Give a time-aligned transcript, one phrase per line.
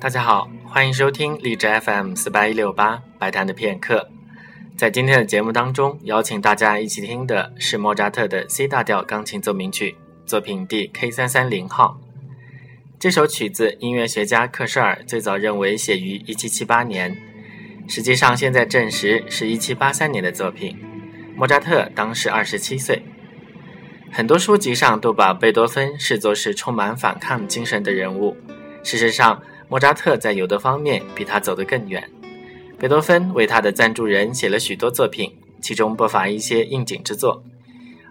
[0.00, 4.08] 大家好，欢迎收听荔枝 FM 四八一六八白谈的片刻。
[4.74, 9.94] 在今天的节目当中，邀请大家一起听的是莫扎特的 C 大调钢琴奏鸣曲，
[10.24, 12.00] 作品第 K 三三零号。
[12.98, 17.14] 这首曲子，音乐学家克舍尔最早认为写于一七七八年，
[17.86, 20.78] 实际上现在证实是一七八三年的作品。
[21.36, 23.02] 莫扎特当时二十七岁。
[24.10, 28.34] 很多书籍上都把贝多芬视作是充满反抗精神的人物。
[28.82, 32.06] 事实上，莫扎特在有的方面比他走得更远。
[32.76, 37.42] 贝多芬为他的赞助人写了许多作品，其中不乏一些应景之作。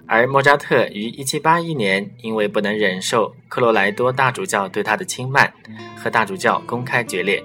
[0.07, 5.53] 而莫扎特于1781年因为不能忍受克罗莱多大主教对他的轻慢，
[5.95, 7.43] 和大主教公开决裂，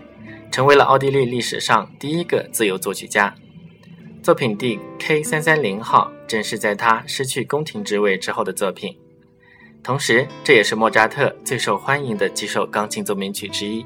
[0.51, 3.35] 成为了奥地利历史上第一个自由作曲家。
[4.23, 8.97] 作品第 K330 号正是在他失去宫廷职位之后的作品。
[9.83, 13.85] 同时，这也是莫扎特最受欢迎的几首钢琴奏鸣曲之一。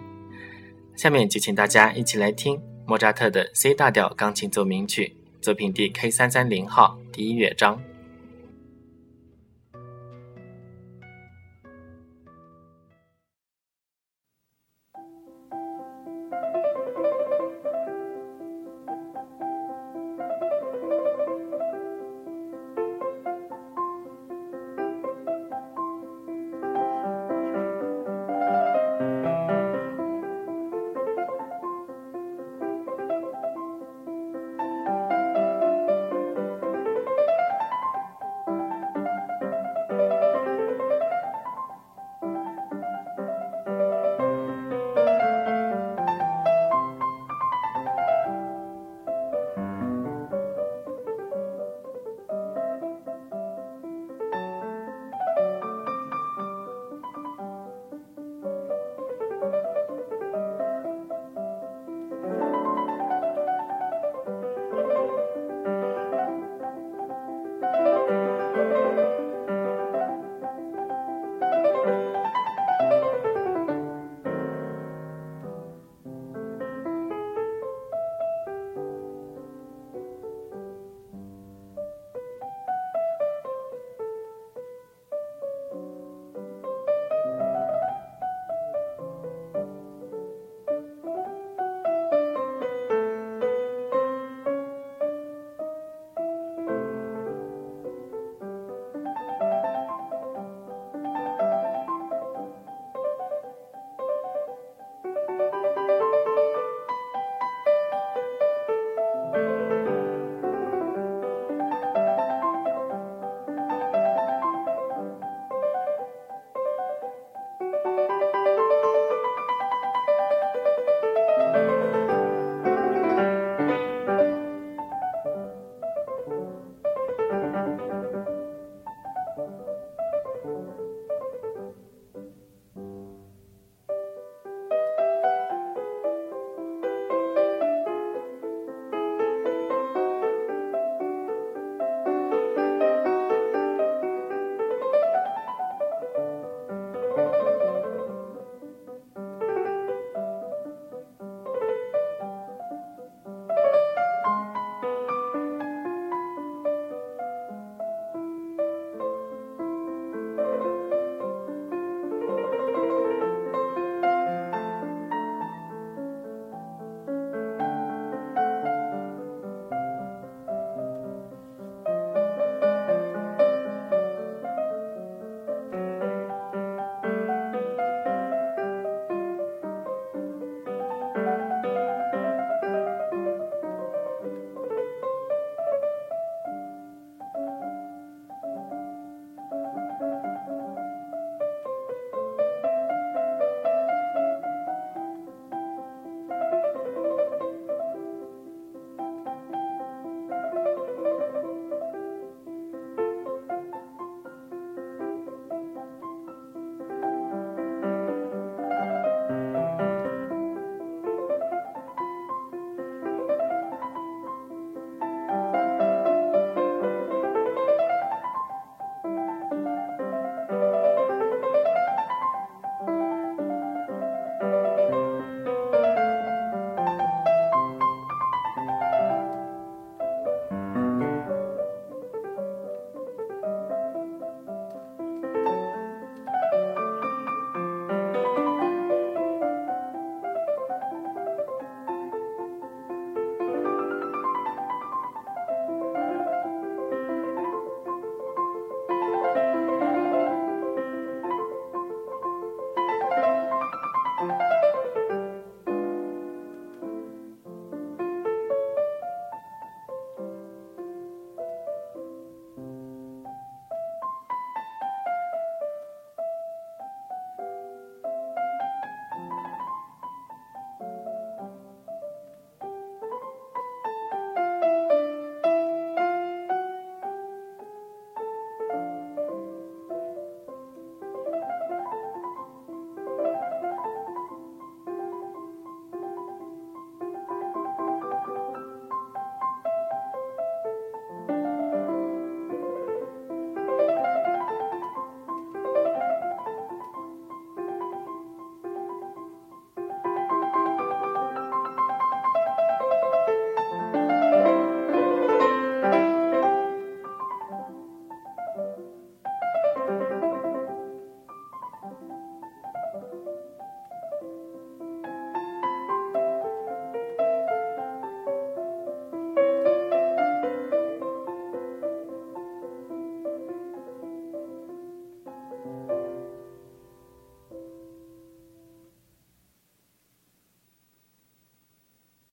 [0.98, 7.88] 下面就请大家一起来听莫扎特的 C 大调钢琴奏鸣曲作品第 K 三三零号第一乐章。